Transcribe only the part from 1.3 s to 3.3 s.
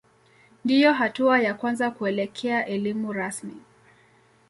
ya kwanza kuelekea elimu